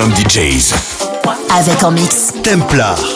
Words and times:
Maximum 0.00 0.14
DJs. 0.14 0.74
Avec 1.50 1.82
en 1.84 1.90
mix. 1.90 2.32
Templar. 2.42 3.09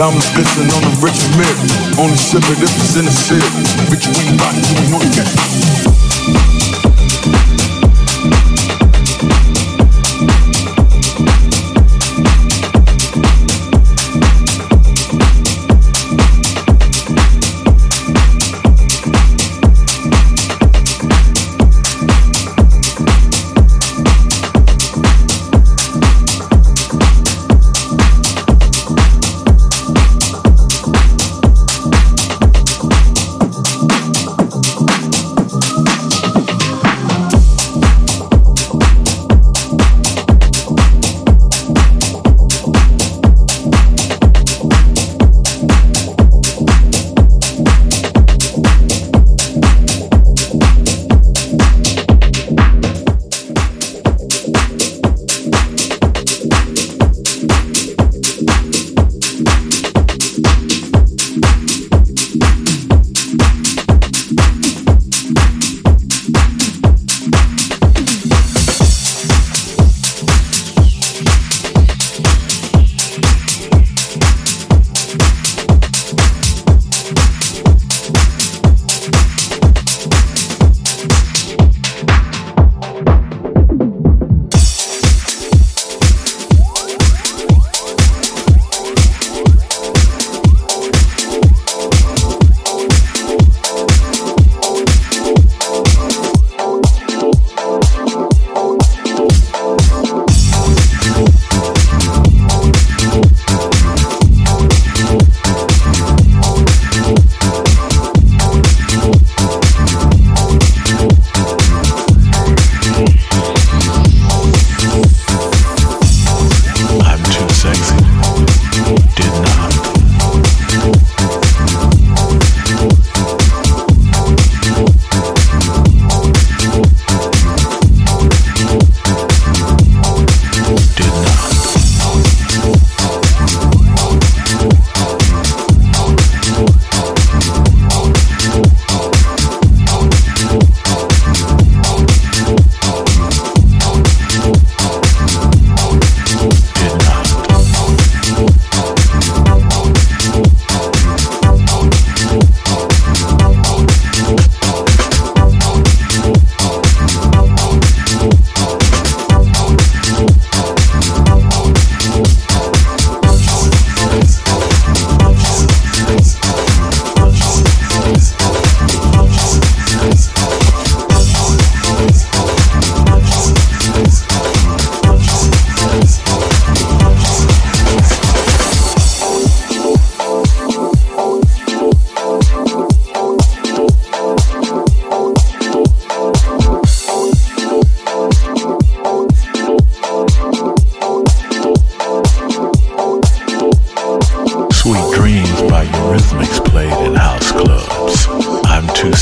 Diamonds 0.00 0.30
glisten 0.30 0.62
on 0.62 0.80
the 0.80 0.96
rich 1.04 1.20
and 1.28 2.00
Only 2.00 2.16
sip 2.16 2.42
it 2.44 2.56
if 2.56 2.72
it's 2.72 2.96
in 2.96 3.04
the 3.04 3.10
city. 3.10 3.44
Bitch, 3.92 4.08
we 4.08 4.30
ain't 4.30 4.40
rotten, 4.40 4.64
you 4.82 4.88
know 4.88 4.96
you 4.96 5.12
got. 5.12 5.79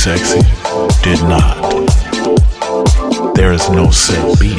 Sexy 0.08 0.40
did 1.02 1.22
not. 1.24 1.84
There 3.34 3.52
is 3.52 3.68
no 3.68 3.90
set 3.90 4.40
beat 4.40 4.58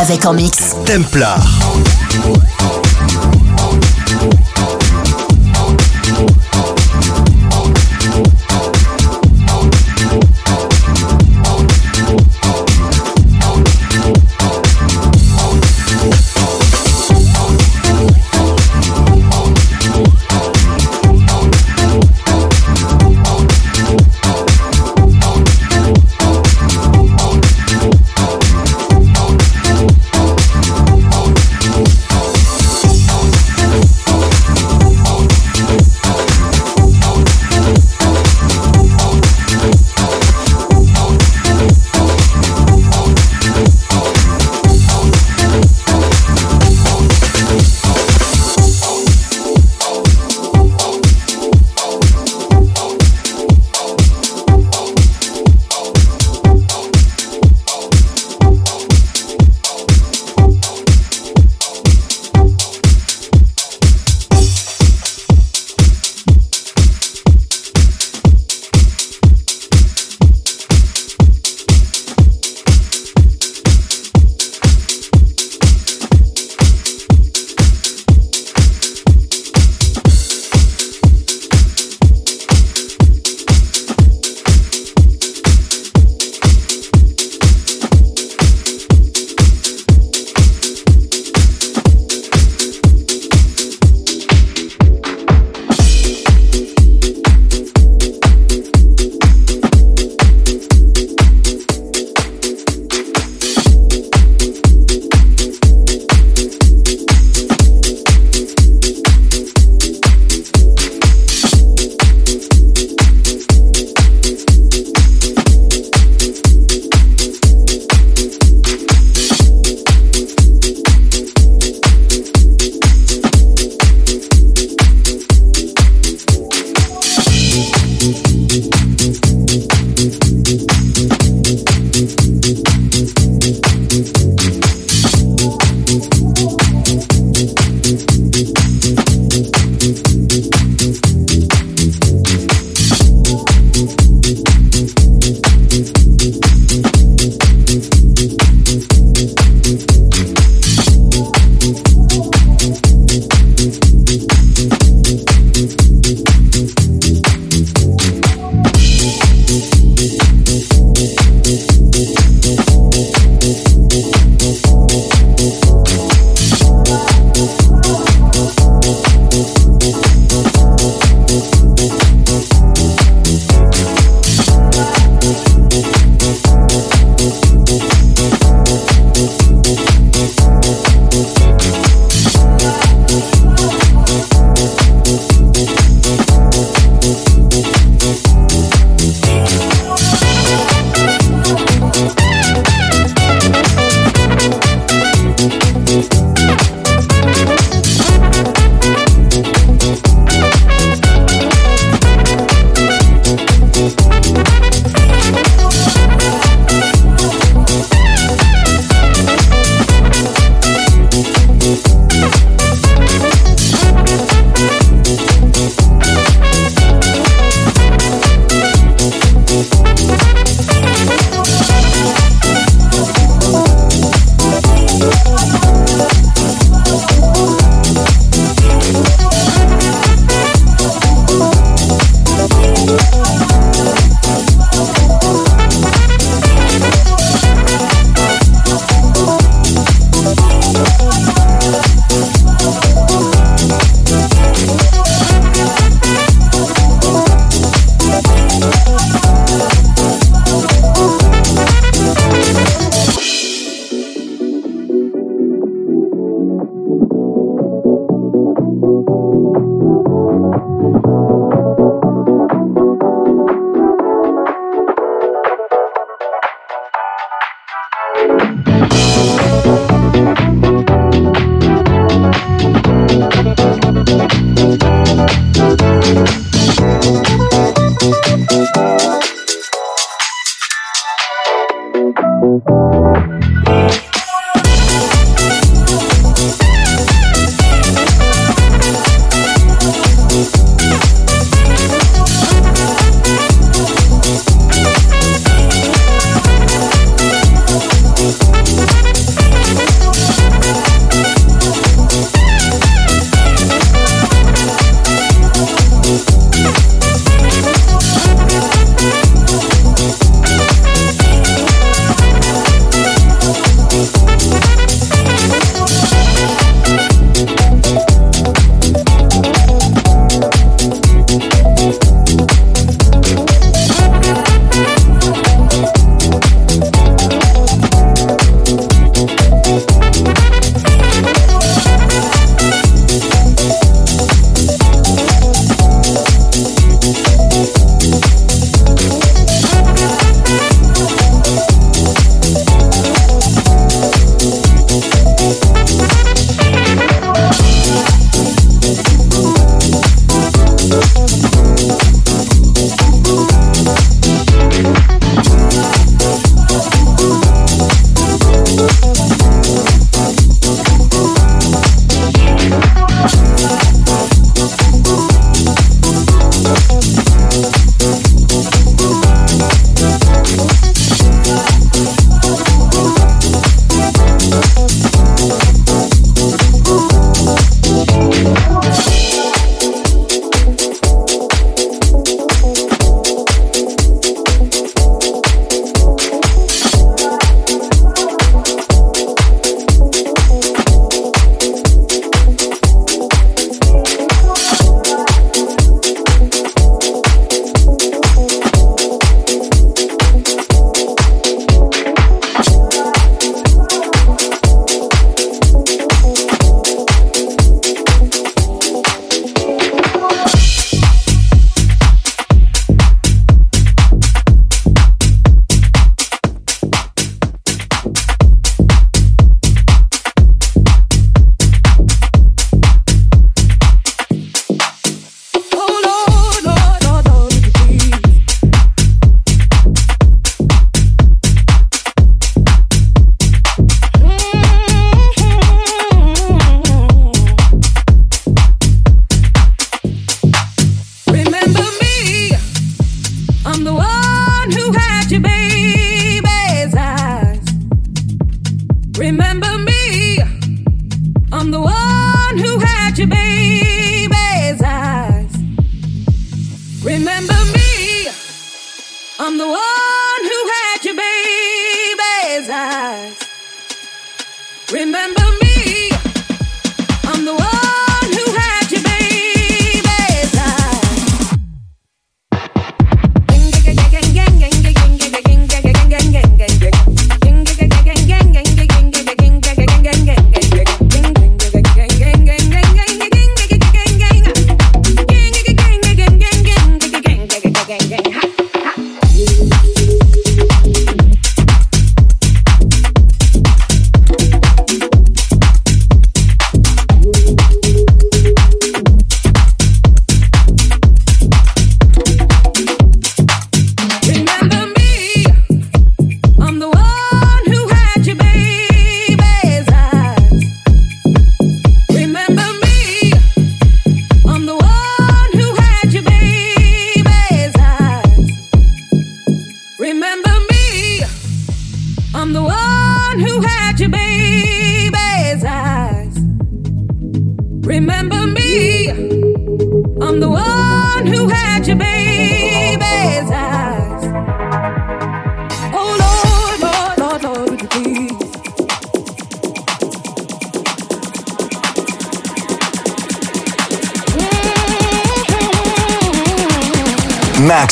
Avec 0.00 0.24
en 0.26 0.32
mix. 0.32 0.76
Templar. 0.86 1.44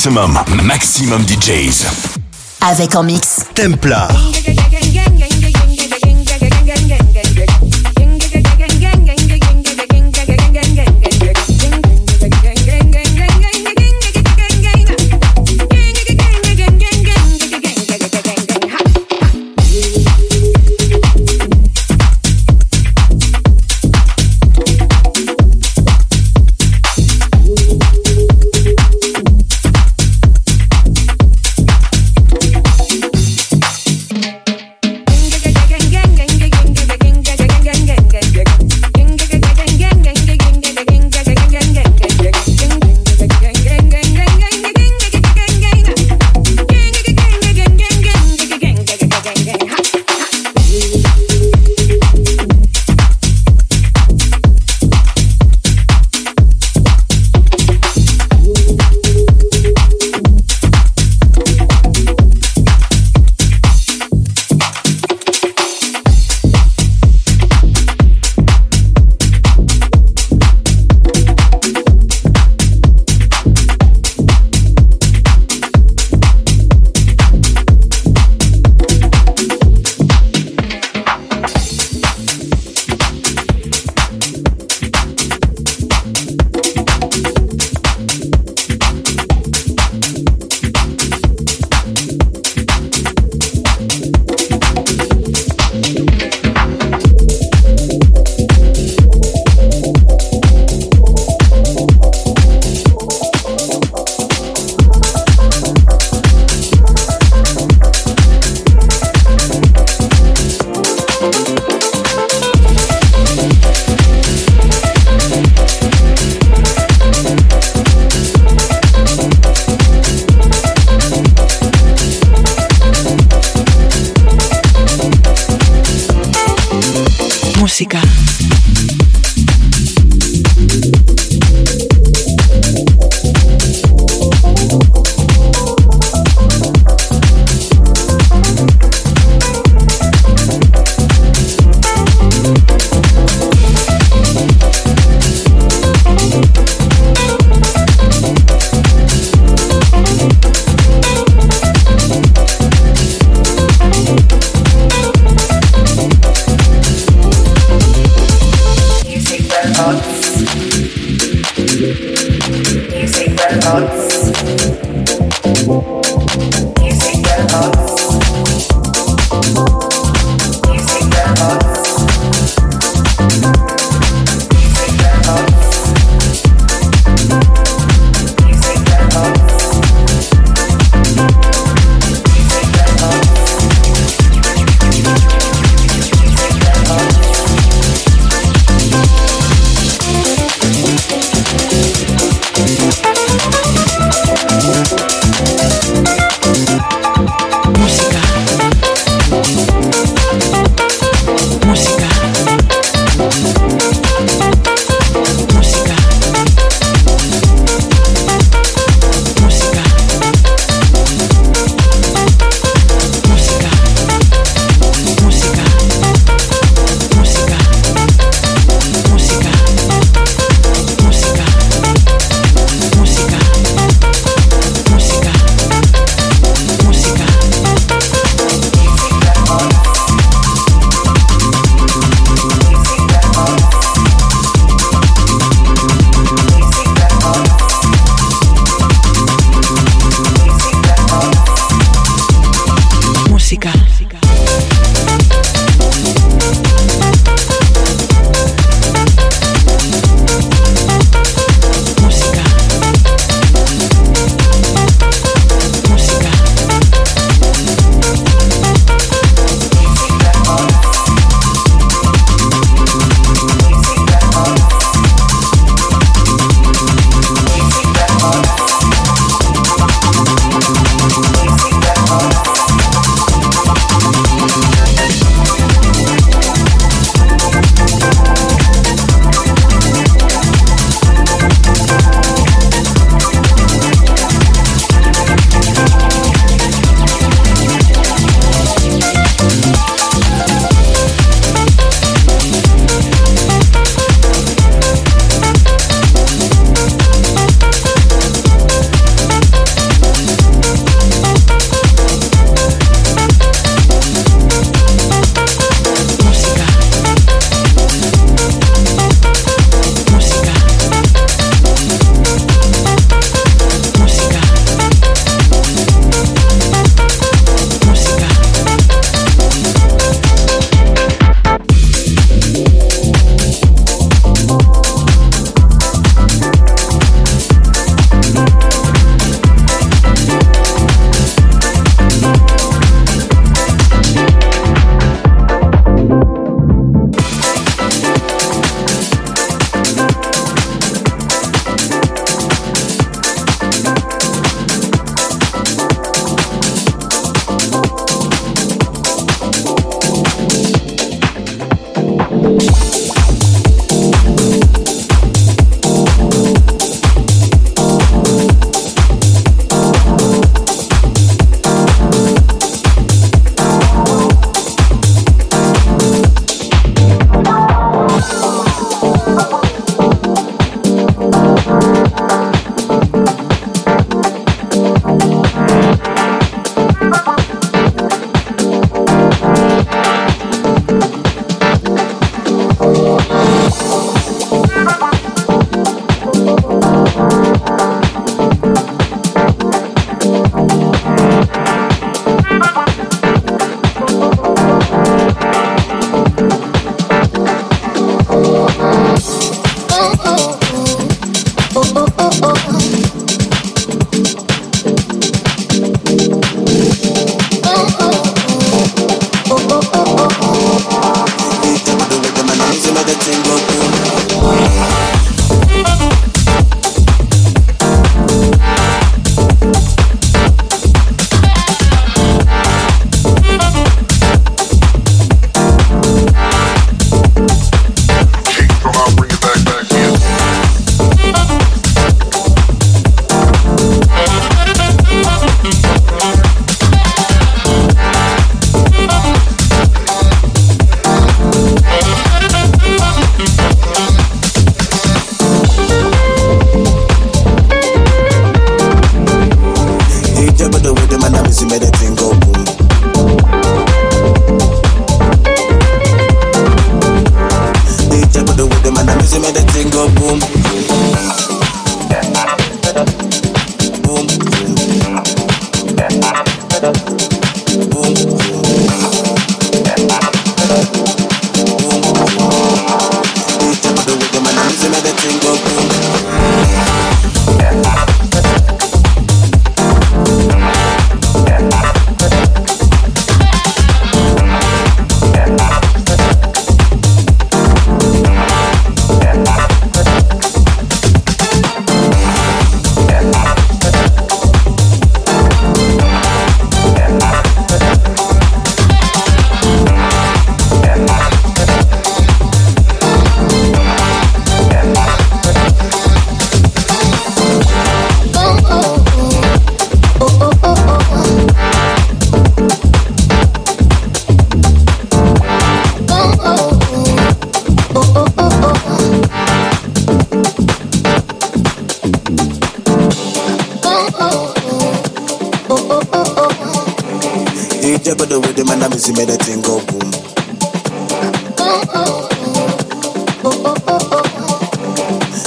Maximum, 0.07 0.39
maximum 0.63 1.25
DJs. 1.27 1.85
Avec 2.61 2.95
en 2.95 3.03
mix. 3.03 3.41
Templar. 3.57 4.09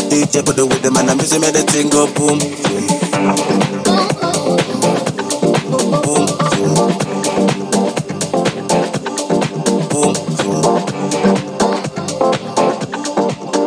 DJ 0.10 0.45
put 0.45 0.56
the 0.56 0.64
rhythm 0.66 0.95
and 0.95 1.10
the 1.10 1.16
music 1.16 1.41
make 1.41 1.54
the 1.54 1.64
thing 1.64 1.89
go 1.89 2.08
boom. 2.14 2.39
Boom. 6.00 6.28
Boom. 9.89 10.14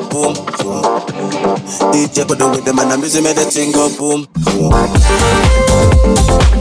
Boom. 0.09 0.35
DJ 1.93 2.27
put 2.27 2.39
the 2.39 2.47
rhythm 2.49 2.79
and 2.79 2.91
the 2.91 2.97
music 2.99 3.23
make 3.23 3.37
the 3.37 3.45
thing 3.45 3.73
go 3.73 3.89
boom. 3.99 4.27
boom. 6.43 6.52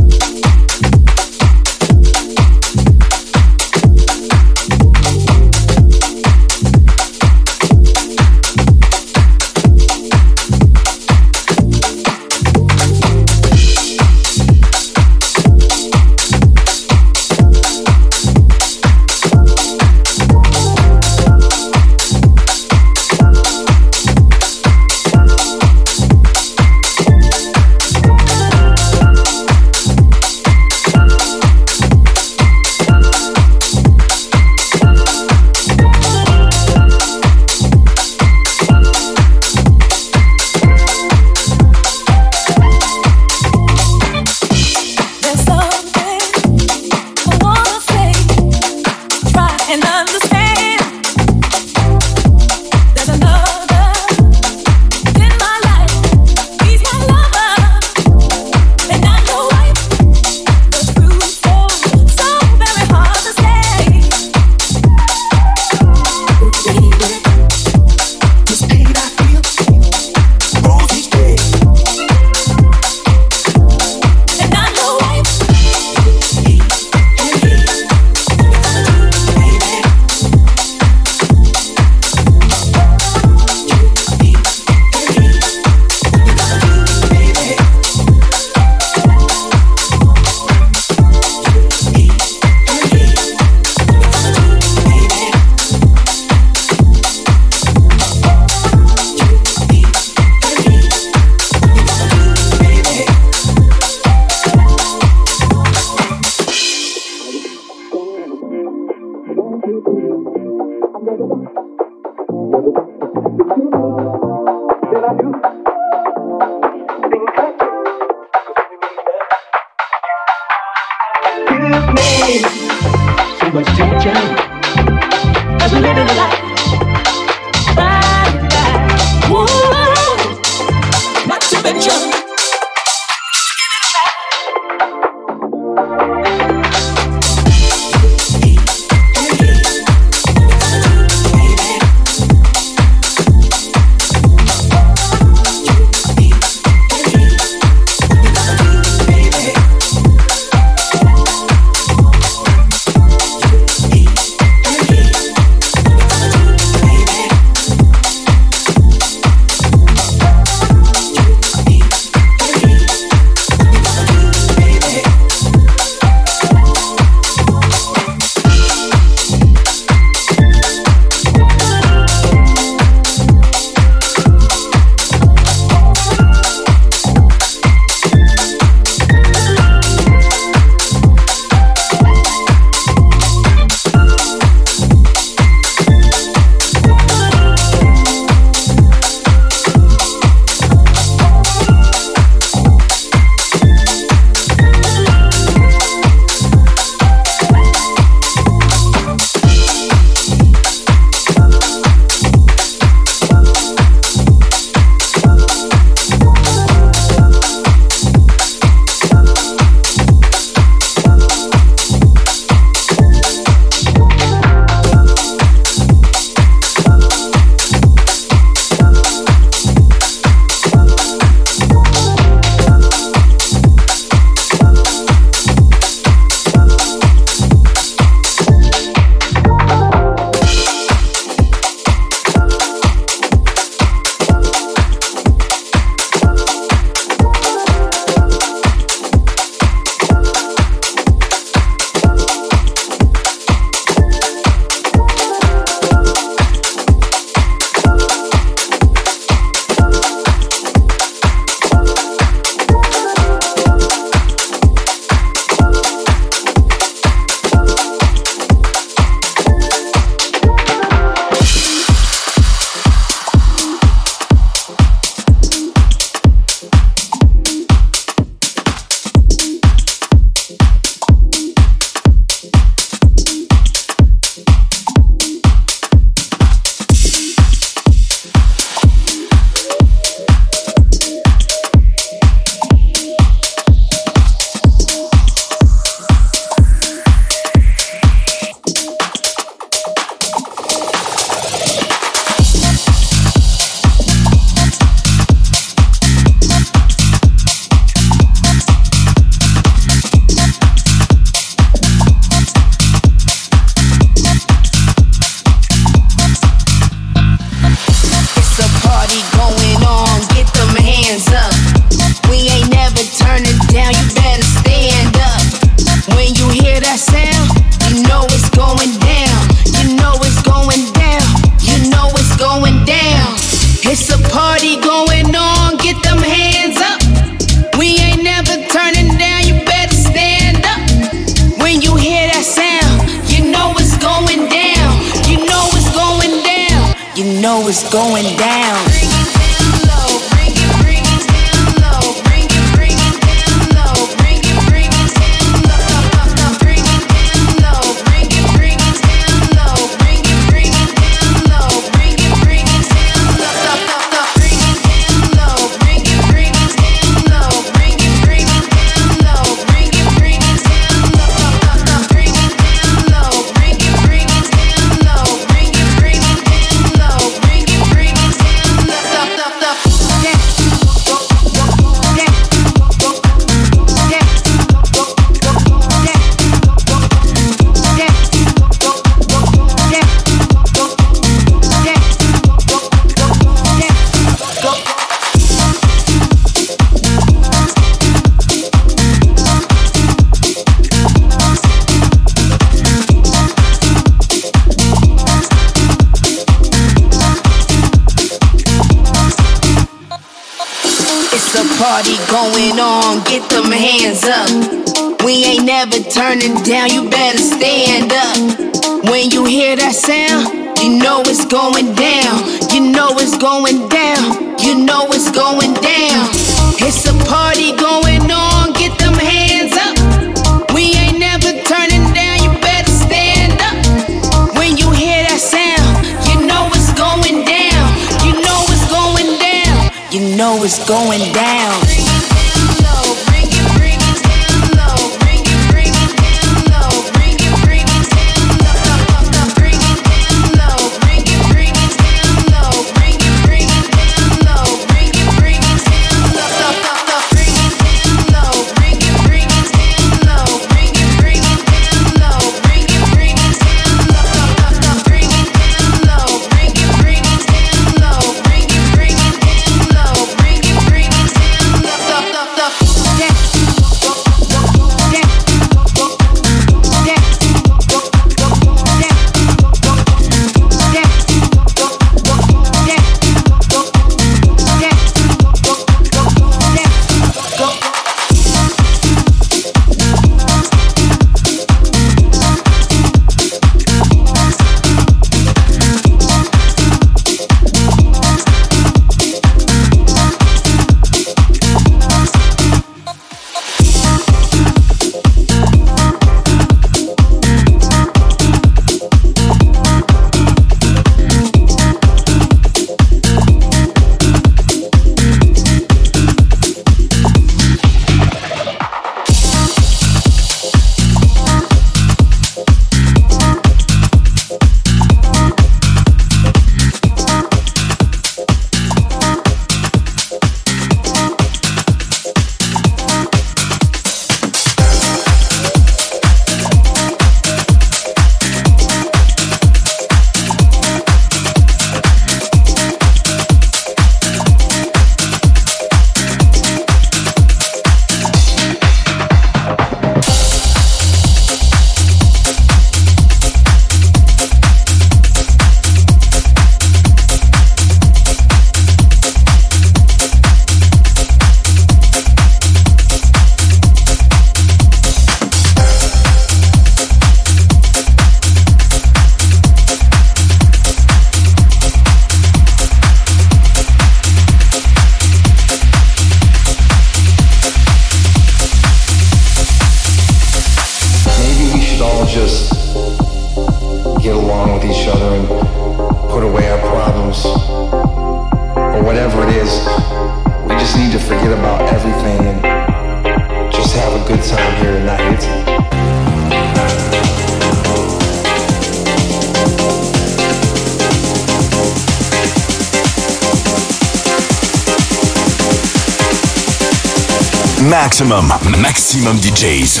Maximum 599.16 599.38
DJs. 599.40 600.00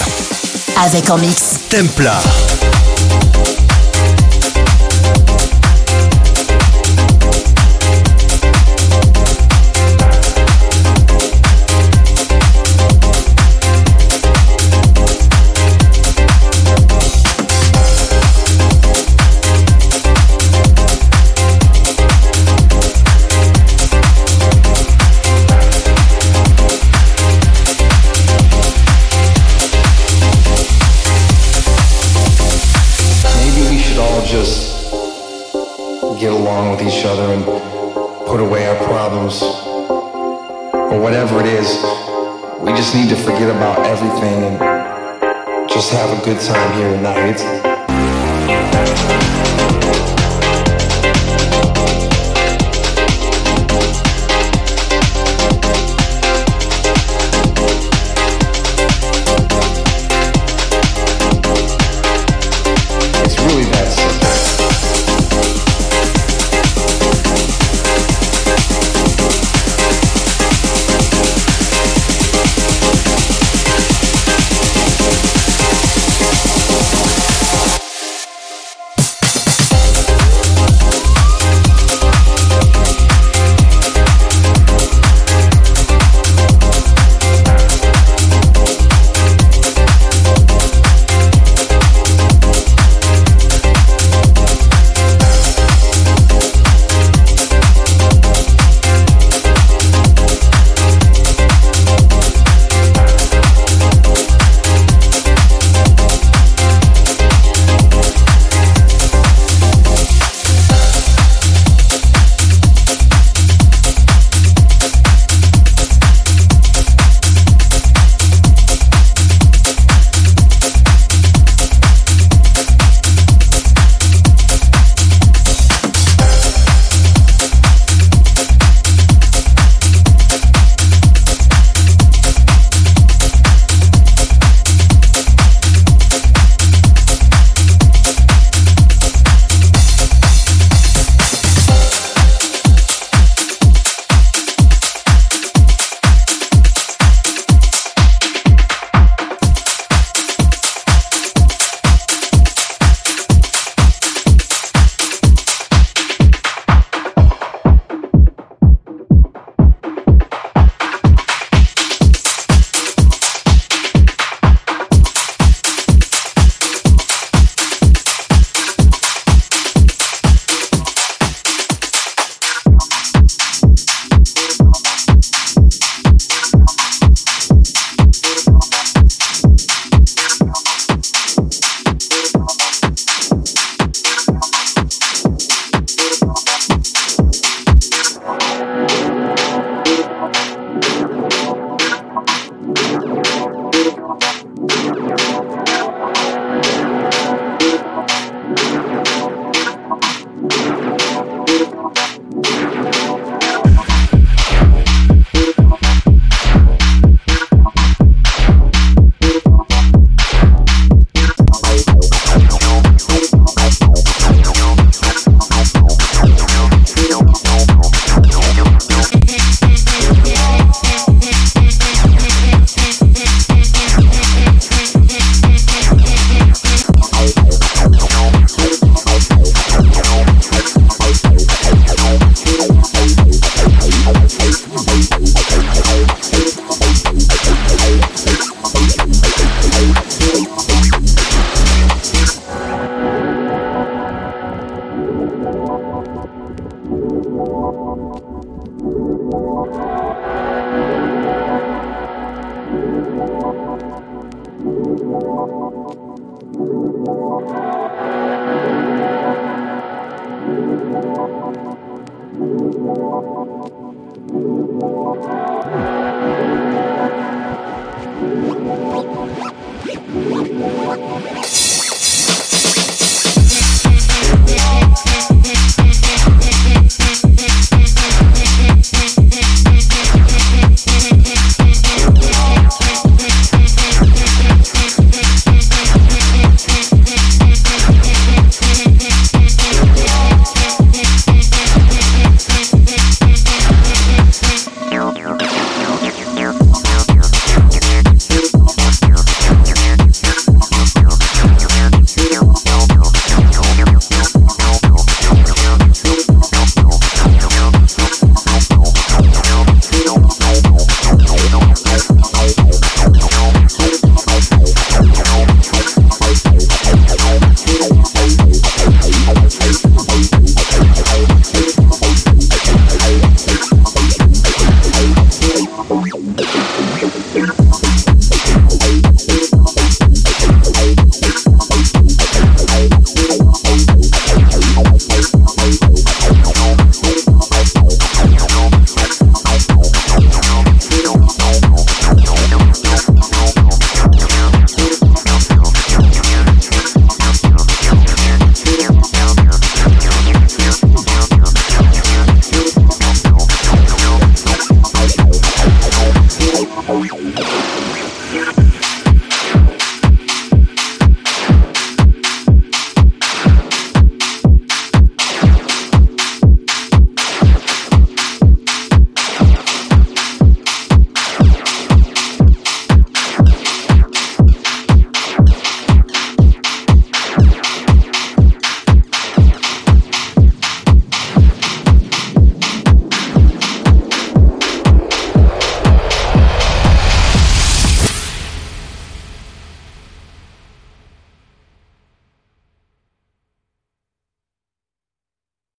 Avec 0.84 1.08
en 1.10 1.18
mix. 1.18 1.58
Templar. 1.70 2.65
Good 46.26 46.40
time 46.40 46.76
here 46.76 46.90
tonight. 46.90 47.65